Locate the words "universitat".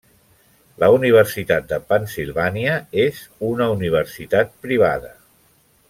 0.93-1.67, 3.77-4.59